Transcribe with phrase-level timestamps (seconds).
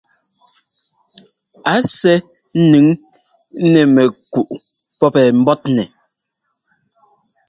[1.73, 2.17] A sɛ́
[2.67, 2.87] ńnʉŋ
[3.71, 4.49] nɛ mɛkúꞌ
[4.99, 5.83] pɔ́p mbɔ́tnɛ.